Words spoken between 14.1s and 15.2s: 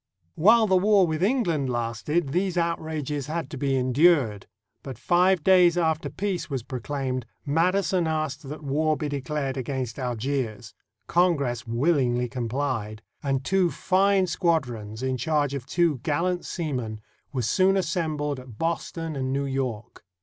squadrons, in